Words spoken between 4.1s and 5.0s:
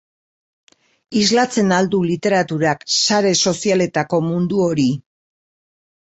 mundu hori?